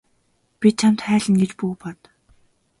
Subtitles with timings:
[0.65, 1.99] Би чамд хайлна гэж бүү бод.